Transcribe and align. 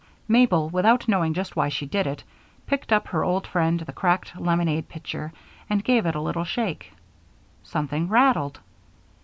Mabel, 0.27 0.67
without 0.71 1.07
knowing 1.07 1.31
just 1.35 1.55
why 1.55 1.69
she 1.69 1.85
did 1.85 2.07
it, 2.07 2.23
picked 2.65 2.91
up 2.91 3.09
her 3.09 3.23
old 3.23 3.45
friend, 3.45 3.81
the 3.81 3.93
cracked 3.93 4.35
lemonade 4.35 4.89
pitcher 4.89 5.31
and 5.69 5.83
gave 5.83 6.07
it 6.07 6.15
a 6.15 6.21
little 6.21 6.43
shake. 6.43 6.91
Something 7.61 8.07
rattled. 8.09 8.59